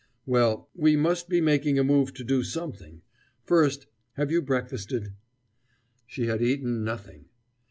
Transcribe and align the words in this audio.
"Well, 0.25 0.67
we 0.73 0.95
must 0.95 1.29
be 1.29 1.41
making 1.41 1.77
a 1.77 1.83
move 1.83 2.11
to 2.15 2.23
do 2.23 2.41
something 2.43 3.03
first, 3.43 3.85
have 4.13 4.31
you 4.31 4.41
breakfasted?" 4.41 5.13
She 6.07 6.25
had 6.25 6.41
eaten 6.41 6.83
nothing! 6.83 7.25